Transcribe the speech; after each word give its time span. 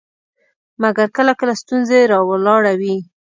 مګر 0.81 1.07
کله 1.17 1.33
کله 1.39 1.53
ستونزې 1.61 1.99
راولاړوي. 2.13 2.95